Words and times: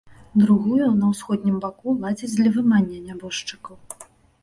Другую 0.43 0.87
на 1.01 1.09
ўсходнім 1.11 1.61
баку 1.67 1.95
ладзяць 2.07 2.33
для 2.39 2.49
вымання 2.59 2.97
нябожчыкаў. 3.07 3.75